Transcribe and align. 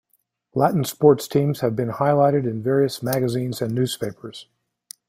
Latin 0.55 0.83
sports 0.83 1.27
teams 1.27 1.59
have 1.59 1.75
been 1.75 1.89
highlighted 1.91 2.45
in 2.49 2.63
various 2.63 3.03
magazines 3.03 3.61
and 3.61 3.75
newspapers. 3.75 4.47